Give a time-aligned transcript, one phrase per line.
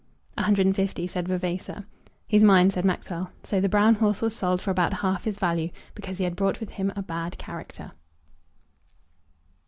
[0.35, 1.85] "A hundred and fifty," said Vavasor.
[2.27, 3.31] "He's mine," said Maxwell.
[3.43, 6.59] So the brown horse was sold for about half his value, because he had brought
[6.59, 7.91] with him a bad character.